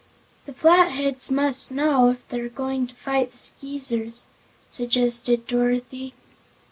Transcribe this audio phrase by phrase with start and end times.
[0.47, 4.29] "The Flatheads must know, if they're going to fight the Skeezers,"
[4.67, 6.15] suggested Dorothy.